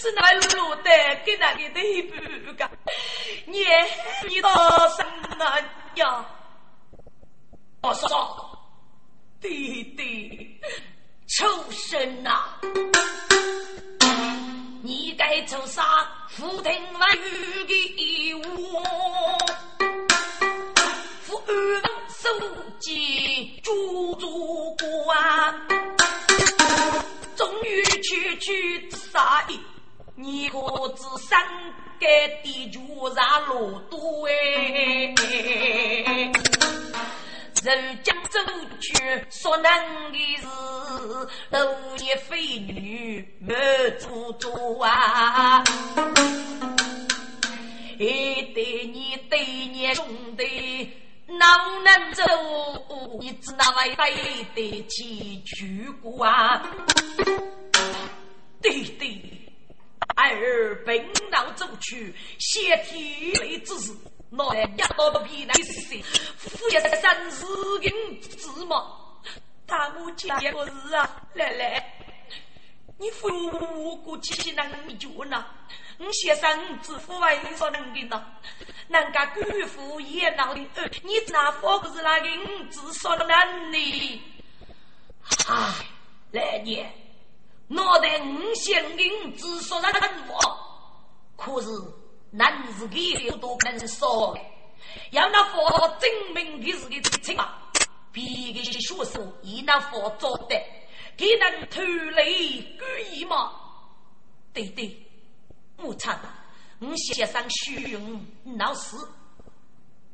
[0.06, 0.22] 你只能
[0.56, 0.90] 落得
[1.24, 2.14] 给那个地步
[2.56, 2.70] 个，
[3.46, 3.64] 你
[4.28, 4.50] 你到
[4.90, 5.04] 什
[5.36, 5.44] 么
[5.96, 6.24] 呀？
[7.82, 8.58] 我说
[9.40, 10.60] 弟弟，
[11.26, 12.44] 畜生呐，
[14.82, 15.82] 你该做啥？
[16.28, 18.42] 福听万语的义务。
[22.08, 22.28] 手
[22.80, 25.68] 记朱祖官，
[27.36, 29.60] 终于去去杀意，
[30.18, 30.58] 你可
[30.96, 31.38] 知三
[32.00, 32.80] 该地主
[33.14, 35.14] 上路多哎？
[37.62, 38.38] 人将走
[38.80, 40.46] 去，说难的是
[41.50, 43.54] 楼也非女没
[43.98, 45.62] 做主啊！
[47.98, 50.06] 一对你对你兄
[50.36, 50.90] 弟
[51.26, 52.22] 哪能走？
[53.20, 56.62] 你知那位对得起举国啊？
[58.62, 59.20] 对对，
[60.16, 63.92] 儿奔道走去，先天雷之事。
[64.28, 66.02] 那一刀皮难碎，
[66.36, 67.46] 夫一三四
[67.78, 68.84] 根芝麻，
[69.66, 71.22] 大母见过日啊！
[71.32, 71.92] 奶奶，
[72.98, 75.46] 你父无辜气气难救呢？
[75.98, 78.26] 你先生自父为所能的呢？
[78.88, 82.28] 人家姑父也闹的，你那佛不是那个
[82.68, 84.22] 自说的难呢？
[85.46, 85.72] 唉，
[86.32, 86.92] 来年，
[87.68, 89.92] 我得五千银子说人
[90.26, 90.58] 话，
[91.36, 91.68] 可是。
[92.32, 94.36] 男子给都能说，
[95.12, 97.54] 要那佛证明的是个真情嘛？
[98.12, 100.60] 别个学生以那佛做的，
[101.16, 103.52] 给能偷雷故意吗？
[104.52, 105.06] 对对，
[105.78, 106.14] 我操！
[106.80, 108.96] 我先生虚荣闹事，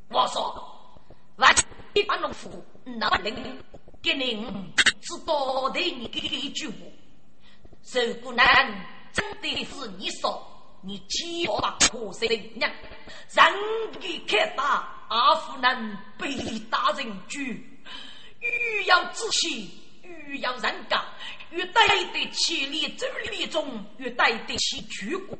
[0.07, 0.97] 我说，
[1.37, 1.53] 万
[1.93, 3.61] 一把农夫闹灵，
[4.01, 6.75] 给您知道的你给一句话，
[7.91, 8.45] 如果难
[9.11, 10.49] 真的是你说。
[10.85, 12.69] 你欺负吧，可惜的娘，
[13.31, 13.45] 人
[14.01, 16.35] 给开打，阿夫难被
[16.69, 17.79] 大人举，
[18.41, 21.01] 欲要仔细，欲要人干，
[21.51, 25.37] 越带得起你这里中，越带得起举国。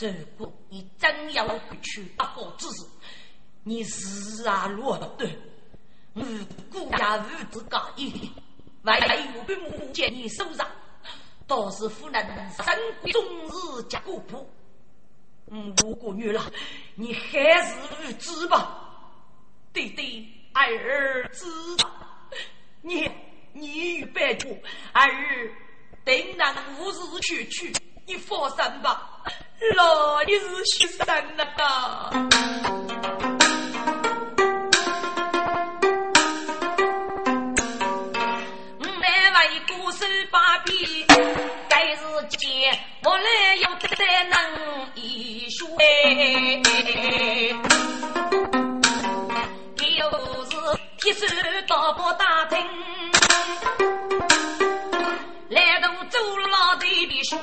[0.00, 2.84] 如果你真要不去打火之事，
[3.62, 5.24] 你是啊落得，
[6.14, 6.22] 无
[6.68, 8.28] 辜呀无知假意，
[8.82, 10.68] 万一有被母见你手上。
[11.46, 12.66] 倒是夫人生
[13.02, 14.46] 贵终日家古朴，
[15.50, 16.42] 嗯，无辜女了，
[16.94, 17.74] 你还是
[18.08, 18.78] 无知吧？
[19.72, 21.46] 对对，儿知
[21.78, 21.90] 道。
[22.80, 23.10] 你
[23.52, 24.60] 你与白骨，
[24.92, 25.10] 儿
[26.04, 27.72] 定能无日去去，
[28.06, 29.22] 你放心吧。
[29.76, 32.81] 老你是学生呐。
[51.92, 52.56] 到不打听，
[55.50, 57.38] 来到周老对的说，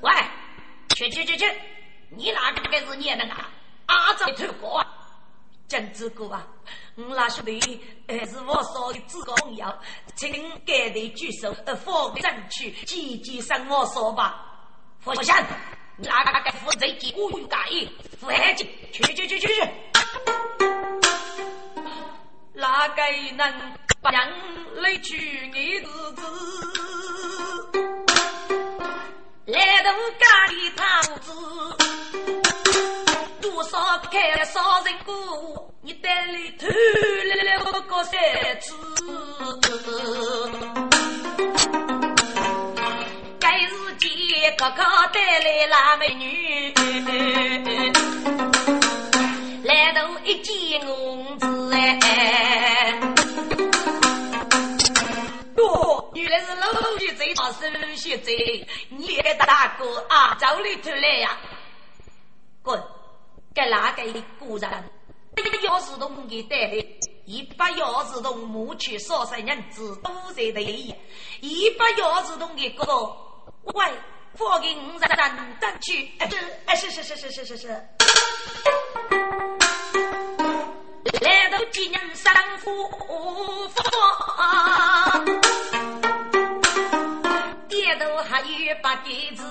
[0.00, 0.10] 喂，
[0.96, 1.44] 去去去去，
[2.16, 3.34] 你哪个是你那个
[3.86, 4.86] 阿张头哥啊？
[5.68, 6.46] 真子哥啊！
[6.96, 7.60] 我那兄弟
[8.08, 9.66] 还是我说的自个朋友，
[10.16, 10.32] 请
[10.66, 14.46] 该的举手，呃，放正去，积极生活说吧。
[15.00, 15.46] 佛山，
[16.02, 17.88] 哪个负责给我有干意？
[18.20, 19.62] 负黑金，去去去去去。
[22.54, 23.02] 哪个
[23.36, 24.20] 能把人
[24.82, 26.22] 来取你日子？
[29.46, 31.30] 来到家里堂子。
[33.40, 38.12] 多少开少人过，你带里偷了个三
[38.60, 38.74] 子，
[44.42, 44.82] 是见哥哥
[45.12, 46.74] 带来那美女，
[49.62, 53.00] 来到一见公子哎，
[55.56, 61.38] 哟，原来是老徐贼，他是老徐贼，你大哥啊，走里头来呀，
[62.62, 62.82] 滚！
[63.54, 64.90] 给哪个的古人？
[65.36, 66.84] 一个钥匙洞给带来，
[67.26, 70.92] 一把钥匙洞抹去少少人子都在的意，
[71.40, 73.16] 一把钥匙洞给哥哥，
[73.74, 73.84] 喂，
[74.34, 76.10] 放给五十人等去。
[76.66, 77.68] 哎，是是是是是是是。
[81.20, 82.70] 来到今年三夫
[83.68, 83.82] 妇，
[87.68, 89.42] 爹头还有把弟子。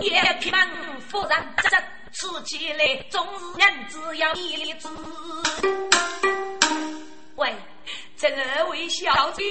[0.00, 0.66] 也批判
[1.08, 1.68] 夫人这
[2.12, 4.88] 吃起来总是人只要一子。
[7.36, 7.54] 喂，
[8.20, 8.28] 这
[8.68, 9.42] 位小姐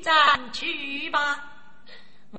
[0.00, 1.42] 站去吧，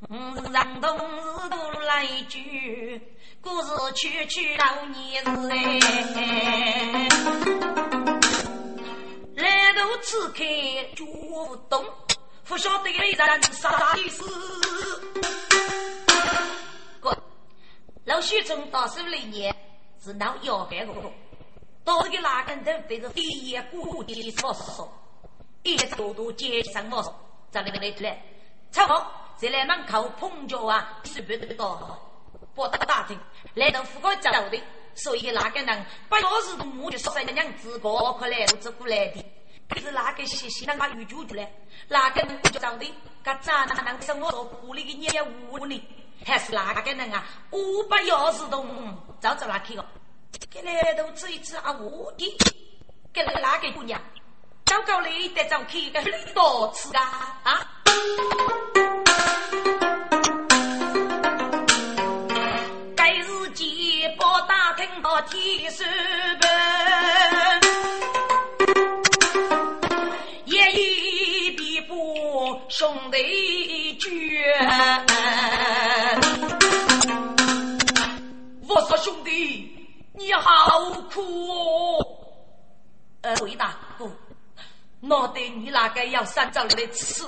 [0.09, 3.01] 嗯让同事都来句，
[3.41, 7.09] 故事曲曲老年子哎，
[9.35, 10.37] 来都此刻
[10.95, 11.85] 脚不动，
[12.45, 14.23] 不晓得人啥意思。
[17.01, 17.13] 哥
[18.05, 19.53] 老许从到手那年
[20.01, 20.93] 是闹要饭的，
[21.83, 24.89] 到这个哪根头对着第一股的说说，
[25.63, 27.13] 一多多接上我说，
[27.49, 28.21] 咱那个来出来，
[28.71, 31.99] 超好，再来门口碰着啊，是不得到。
[32.55, 33.19] 不打打听，
[33.55, 34.61] 来到富贵找的，
[34.93, 39.25] 所以那个人把钥匙都摸就说三娘子过快来走过来的。
[39.67, 41.51] 可是那个西西人把玉珠的嘞，
[41.87, 42.85] 那个人就找的，
[43.23, 45.83] 个渣男是我说屋里的业务呢，
[46.23, 47.25] 还是那个人啊？
[47.49, 47.59] 我
[47.89, 48.63] 把钥匙都
[49.19, 49.83] 找找哪去了？
[50.51, 51.71] 给来都吃一吃啊！
[51.71, 52.37] 我的，
[53.11, 53.99] 给那那个姑娘，
[54.65, 57.67] 张高丽，得找去个很多次啊啊！
[86.13, 87.25] 要三招来吃。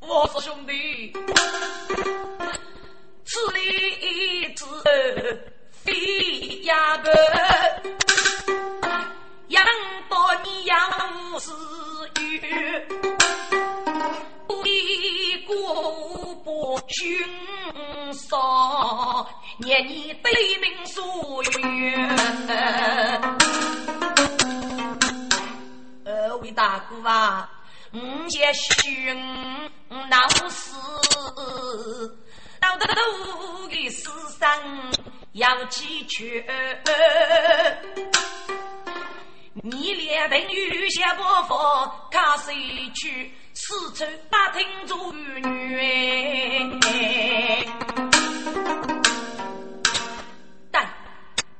[0.00, 1.12] 我说兄弟。
[3.24, 4.64] 此里之
[5.70, 7.12] 非呀个，
[9.48, 9.64] 养
[10.08, 10.78] 多你养
[11.38, 11.52] 死
[12.20, 12.40] 鱼，
[14.48, 17.24] 不离过不寻
[18.12, 19.28] 少，
[19.58, 22.16] 念你对命所愿。
[26.04, 27.48] 二位大哥啊，
[27.96, 29.16] 五些寻
[29.88, 30.74] 闹事。
[32.60, 34.46] 道德路的世上
[35.32, 36.24] 要记住，
[39.62, 42.54] 你连等于下不佛，看谁
[42.94, 46.78] 去四处打听做女。
[50.70, 50.86] 但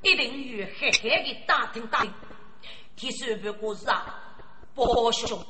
[0.02, 2.12] 一定要狠狠的打听打听，
[2.94, 4.04] 听说不过是啊，
[4.74, 5.42] 伯兄，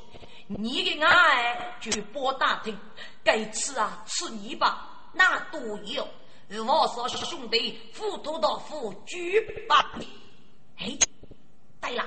[0.47, 2.77] 你的爱就不打听，
[3.23, 5.09] 该吃啊吃你吧。
[5.13, 6.07] 那都有，
[6.49, 10.07] 我说兄弟，糊涂到夫举把你。
[10.77, 10.97] 哎，
[11.81, 12.05] 对了，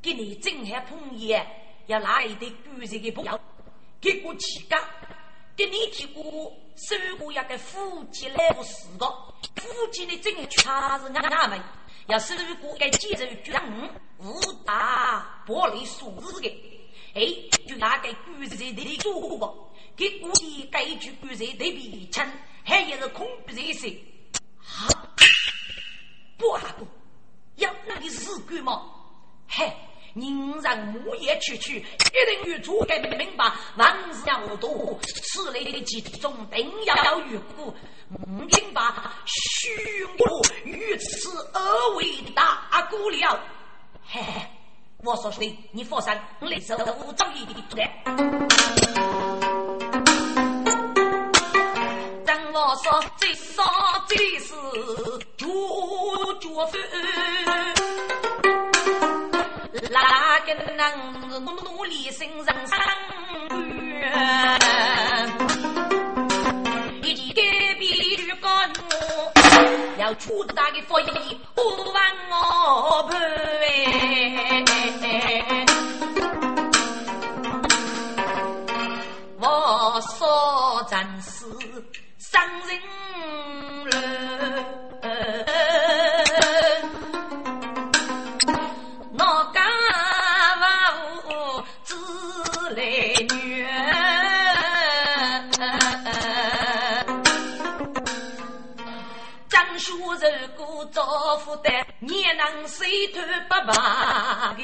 [0.00, 1.44] 给你正海碰爷
[1.86, 3.40] 要拿一堆古人的朋友，
[4.00, 4.80] 结果乞丐
[5.56, 6.22] 给你提过
[6.76, 9.06] 收过一个夫妻来不死的，
[9.56, 11.60] 夫妻的正全是俺们
[12.06, 16.77] 要收过个几肉巨人，五大玻璃数字的，
[17.14, 17.22] 哎，
[17.66, 19.72] 就那个古人的做过。
[19.96, 22.24] 给故意改一句古人对比称，
[22.64, 24.00] 还也是空不热水。
[24.62, 24.86] 啊，
[26.36, 26.86] 不阿哥，
[27.56, 28.82] 要那你是鬼吗？
[29.48, 29.66] 嘿，
[30.14, 37.74] 人让木叶去去，一定与诸葛明白，万事要多，此类的集中定要与故，
[38.26, 38.80] 明白
[39.26, 43.42] 虚我于此而为大哥了。
[44.06, 44.40] 嘿嘿，
[45.04, 47.88] 我说兄弟，你放心，我来收我早一点来。
[52.60, 53.62] 我说最少
[54.08, 54.52] 最是
[55.36, 55.46] 绝
[56.40, 56.80] 绝分，
[59.92, 60.84] 哪个能
[61.44, 62.76] 努力生人生？
[67.04, 67.40] 一起改
[67.78, 68.07] 变
[70.08, 71.06] 要出大的福音，
[71.54, 71.60] 不
[71.92, 73.20] 忘我盘。
[79.38, 81.44] 我说真是。
[82.16, 82.70] 伤人
[83.90, 83.92] 了，
[89.12, 89.56] 我家
[90.60, 90.64] 娃
[91.84, 91.94] 子
[92.74, 92.80] 来
[93.34, 93.66] 女，
[99.96, 99.96] 学
[100.40, 101.70] 如果造福的，
[102.00, 103.72] 你能谁头不白
[104.56, 104.60] 的？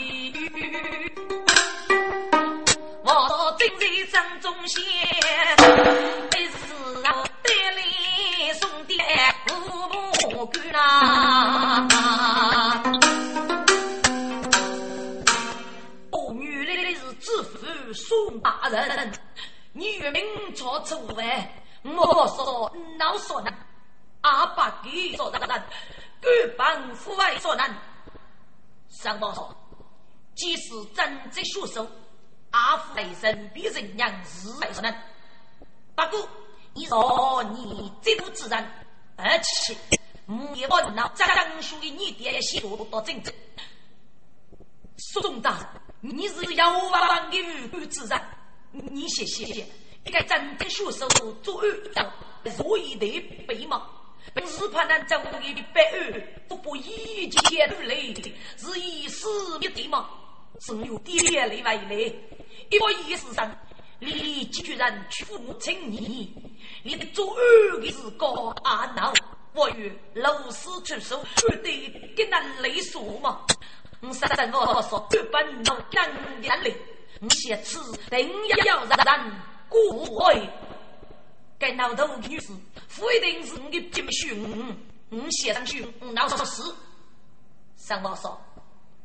[3.03, 6.55] 我正在正中线，一时
[7.05, 7.09] 啊。
[10.37, 11.87] 我干啦！
[16.11, 19.13] 哦，原来是知府宋大人，
[19.73, 20.23] 女名
[20.55, 23.51] 朝初哎，我说老说呢，
[24.25, 25.63] 阿爸给说难，干
[26.57, 27.77] 帮父爱说难。
[28.89, 29.55] 上报说，
[30.35, 31.87] 即使真正血手，
[32.51, 34.99] 阿父来生比人娘日来说难。
[35.95, 36.27] 不过，
[36.73, 39.77] 你说你这不自然，而且。
[40.27, 43.35] 五爷问那张兄的你爹写多多正正。
[44.97, 45.59] 宋大
[46.01, 48.19] 人，你是妖王的无辜之人，
[48.73, 49.67] 你谢谢谢。
[50.07, 51.07] 应该真正血手
[51.43, 51.63] 做
[51.95, 52.11] 案，
[52.57, 53.87] 所以得背嘛。
[54.33, 58.15] 本是怕那周围的白案不不一见如雷，
[58.57, 60.09] 是以死灭的嘛。
[60.61, 62.15] 只有爹来为来，
[62.71, 63.51] 一个意思上，
[63.99, 66.33] 你居然去父亲你，
[66.83, 69.13] 你的做案的是高阿闹。
[69.53, 73.41] 我与老师出手，绝对给那雷数嘛。
[74.01, 76.11] 我实在我说，根本能干
[76.43, 76.75] 眼泪。
[77.21, 78.87] 我写词定要让
[79.23, 79.33] 人
[79.69, 80.49] 过会。
[81.65, 82.49] 该老头女士，
[82.95, 84.05] 不一定是你的金
[84.43, 84.77] 我
[85.09, 86.63] 我写上去，闹出事。
[87.77, 88.39] 三毛说：“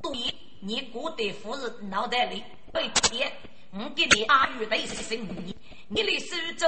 [0.03, 0.11] 对，
[0.59, 2.43] 你过得夫人脑袋里
[2.73, 3.31] 被跌，
[3.71, 5.55] 我给你阿玉对生你，
[5.87, 6.67] 你的苏州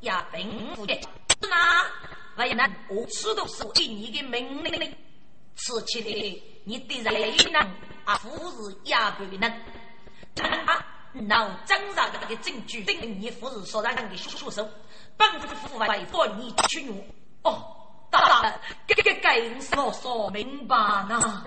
[0.00, 1.00] 也并不简
[1.40, 1.90] 那
[2.36, 4.96] 为难我吃都是给你的命令，
[5.56, 7.60] 吃起来你的人能
[8.04, 8.30] 啊，夫
[8.68, 9.50] 人也不能。
[10.66, 14.66] 啊，脑张上的个证据证明你夫人所让的凶手，
[15.16, 17.04] 帮助父为做你屈辱。
[17.42, 17.62] 哦，
[18.10, 18.54] 大人，
[18.86, 20.74] 这个该是我说明白
[21.08, 21.44] 呢。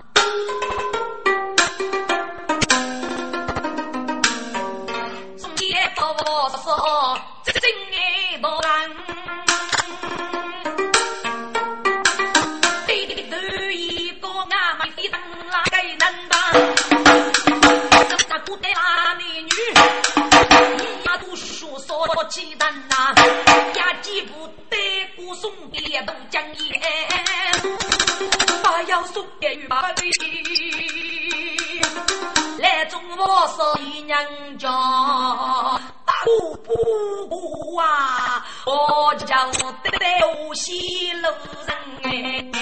[5.36, 8.96] 送爷到我说，这真爱多难。
[21.98, 23.14] 我气胆呐，
[23.74, 24.76] 压几步得
[25.16, 26.80] 过送给都江烟，
[28.62, 29.94] 把药送给玉八妹，
[32.58, 34.68] 来中我是姨娘家，
[36.24, 39.46] 不不不啊，我叫
[39.82, 41.28] 得得西路
[41.66, 42.54] 人哎，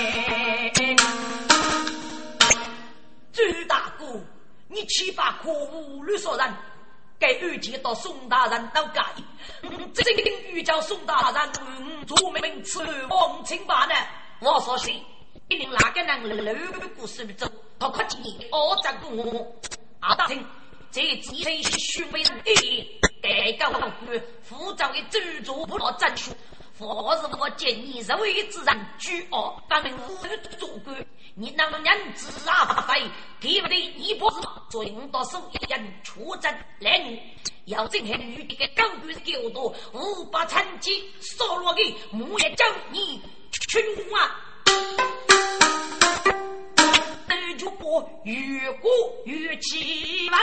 [3.32, 4.05] 朱大哥，
[4.68, 6.55] 你去把可无律所人。
[7.19, 9.05] 该遇见到宋大人都改，
[9.95, 10.05] 真
[10.53, 13.95] 遇叫宋大人，做名次王清白呢？
[14.41, 14.91] 我说是，
[15.49, 19.47] 一定哪个人路过苏州，他快进我这个我
[20.01, 20.45] 阿大听，
[20.91, 22.43] 这几岁虚伪人，
[23.23, 23.93] 该高官
[24.43, 26.31] 副长的州主不落战书。
[26.77, 30.16] 佛是我建议，这位之人居傲，把名无
[30.59, 31.07] 做官。
[31.37, 33.09] 你那么娘子啊，不飞，
[33.41, 33.81] 对不对？
[33.81, 37.20] 一波子最多手一人出征来女，
[37.66, 43.22] 要真黑女的个高官够多，五把残疾扫落的木叶将你
[43.68, 43.81] 群
[44.12, 44.41] 啊！
[47.55, 48.91] 越过越过
[49.25, 50.41] 越气旺，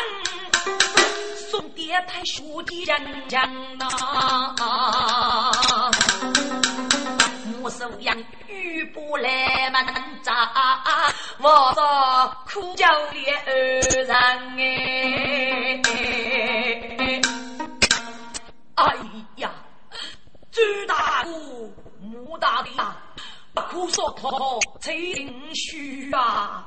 [1.49, 3.43] 送爹太书的人将
[3.77, 3.89] 呐，
[7.59, 9.93] 木手养雨不来嘛能
[10.23, 10.49] 扎，
[11.39, 13.51] 我说苦叫烈儿
[14.03, 14.15] 人
[14.57, 15.81] 哎，
[18.75, 18.95] 哎
[19.37, 19.51] 呀，
[20.51, 21.29] 朱大哥，
[22.01, 22.95] 木大弟啊！
[23.53, 26.63] 不苦说破情绪啊，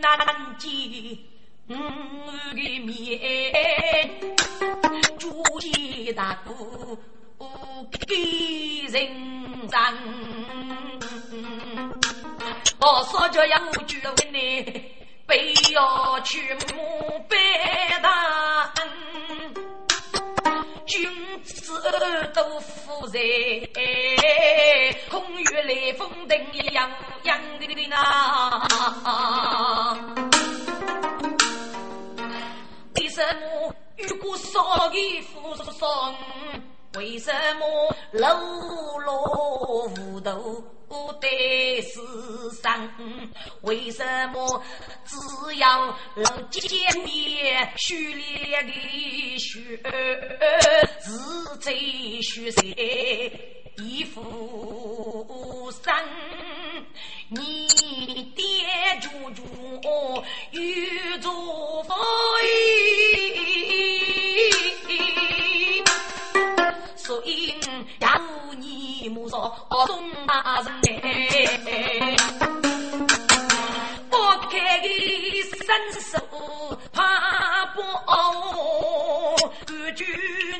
[0.00, 0.70] 难见
[1.68, 1.74] 我
[2.54, 2.88] 的面，
[5.18, 6.50] 朱家大哥
[8.06, 8.14] 给
[8.88, 9.94] 人赞，
[12.80, 14.62] 我说着要举了你，
[15.26, 15.34] 不
[15.72, 17.36] 要去墓碑
[18.02, 18.72] 大。
[20.88, 21.08] 君
[21.44, 21.80] 子
[22.34, 23.20] 都富在，
[25.10, 26.38] 空穴来风等
[26.72, 26.90] 样
[27.24, 28.66] 样的的呐。
[32.96, 36.14] 为什么如果少的富少？
[36.96, 37.30] 为什
[37.60, 40.18] 么落落无
[40.88, 42.00] 头得世
[42.62, 42.90] 上？
[43.62, 44.62] 为什么
[45.04, 45.16] 只
[45.56, 46.70] 要能见
[47.04, 48.72] 面虚烈的
[49.38, 49.78] 血
[51.02, 51.10] 是
[51.60, 55.94] 最虚实的负伤？
[57.28, 57.68] 你
[58.34, 58.44] 爹
[59.00, 59.42] 舅舅
[60.52, 60.62] 有
[61.20, 61.94] 做法？
[67.08, 67.54] 所以
[68.00, 68.20] 要
[68.58, 69.50] 你莫说
[69.86, 70.76] 宋大人，
[74.10, 75.66] 我开的伸
[76.02, 76.18] 手
[76.92, 77.80] 怕不
[79.64, 80.04] 根据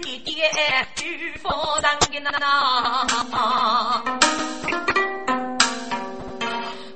[0.05, 0.51] 你爹
[0.95, 1.05] 嘱
[1.43, 1.45] 咐
[1.83, 1.85] 人
[2.25, 4.03] 的那那，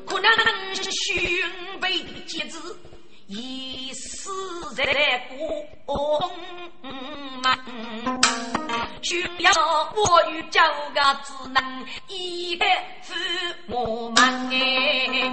[0.06, 0.30] 可能
[0.74, 1.12] 是兄
[1.78, 2.74] 辈的节子。
[3.28, 3.92] 已
[4.32, 4.82] 死在
[5.28, 5.36] 宫
[7.42, 7.52] 门，
[9.02, 9.52] 需要
[9.94, 10.58] 我与九
[10.94, 11.62] 个只能
[12.08, 12.64] 一个
[13.02, 13.14] 父
[13.66, 15.30] 母们哎，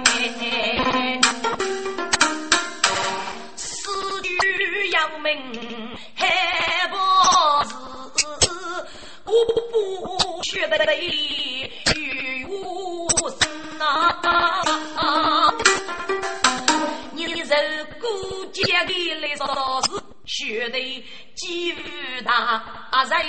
[3.56, 3.88] 死
[4.22, 6.96] 去要命还不
[7.68, 7.74] 是，
[9.24, 9.32] 我
[9.72, 13.08] 不学得与我
[13.40, 13.48] 生
[13.78, 14.20] 啊。
[17.50, 17.56] 受
[17.98, 19.44] 孤家的来说
[19.82, 19.90] 是
[20.24, 21.72] 血泪几
[22.24, 22.62] 大
[23.06, 23.26] 在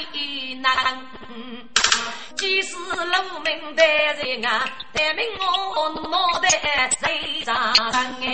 [0.61, 1.01] 难。
[2.37, 6.47] 即使路明的人啊，但命我脑袋
[6.99, 7.73] 谁长
[8.21, 8.27] 哎？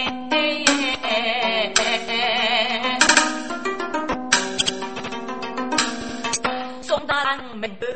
[6.81, 7.87] 送大人门头，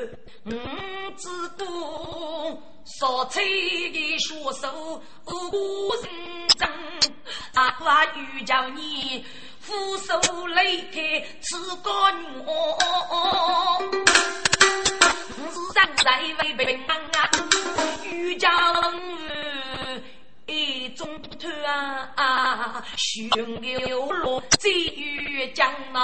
[0.46, 0.52] 五
[1.18, 1.66] 子多，
[2.86, 6.06] 烧菜的血手无人，
[7.54, 9.26] 阿爸又叫你
[9.60, 11.92] 俯首擂开吃干
[12.46, 12.48] 我。
[15.52, 17.30] 是人在为平安啊，
[18.06, 20.04] 渔家人
[20.46, 21.50] 一中头
[22.16, 26.00] 啊，雄牛落在渔江啊，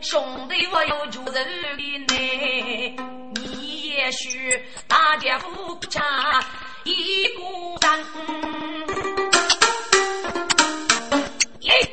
[0.00, 2.96] 兄弟我有救人的呢，
[3.34, 6.42] 你也许大家不差
[6.88, 8.00] 一股胆，
[11.60, 11.90] 耶，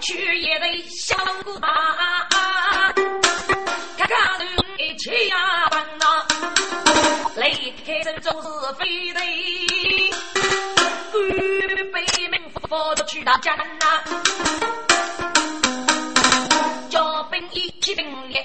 [0.00, 1.68] 去也得想不大。
[4.98, 5.36] 气呀
[5.70, 6.04] 奔呐，
[7.36, 9.20] 离开这总是非得，
[11.12, 11.22] 官
[11.92, 14.02] 被民佛都去打江呐，
[16.90, 18.44] 叫兵一起并列